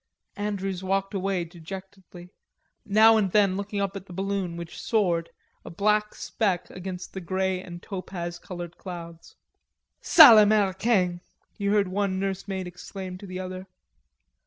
Andrews 0.37 0.83
walked 0.83 1.13
away 1.13 1.43
dejectedly, 1.45 2.31
now 2.87 3.17
and 3.17 3.31
then 3.31 3.55
looking 3.55 3.79
up 3.79 3.95
at 3.95 4.07
the 4.07 4.13
balloon, 4.13 4.57
which 4.57 4.81
soared, 4.81 5.29
a 5.63 5.69
black 5.69 6.15
speck 6.15 6.71
against 6.71 7.13
the 7.13 7.21
grey 7.21 7.61
and 7.61 7.83
topaz 7.83 8.39
colored 8.39 8.79
clouds. 8.79 9.35
"Sale 10.01 10.39
Americain!" 10.39 11.21
he 11.55 11.67
heard 11.67 11.87
one 11.87 12.17
nursemaid 12.19 12.65
exclaim 12.65 13.19
to 13.19 13.27
the 13.27 13.39
other. 13.39 13.67